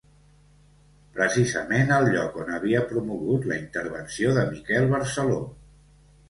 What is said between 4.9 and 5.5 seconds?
Barceló.